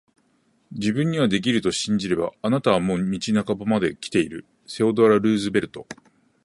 [0.71, 5.95] 自分にはできると信じれば、あなたはもう道半ばまで来ている～セオドア・ルーズベルト～